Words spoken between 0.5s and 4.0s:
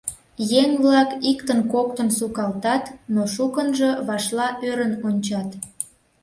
Еҥ-влак иктын-коктын сукалтат, но шукынжо